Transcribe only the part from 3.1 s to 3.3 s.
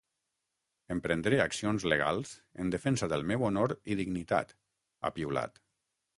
del